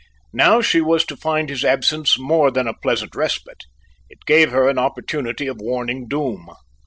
Now 0.33 0.61
she 0.61 0.81
was 0.81 1.05
to 1.05 1.15
find 1.15 1.47
his 1.47 1.63
absence 1.63 2.17
more 2.17 2.49
than 2.49 2.65
a 2.67 2.73
pleasant 2.73 3.13
respite; 3.15 3.65
it 4.09 4.25
gave 4.25 4.49
her 4.49 4.67
an 4.67 4.79
opportunity 4.79 5.45
of 5.45 5.61
warning 5.61 6.07
Doom. 6.07 6.47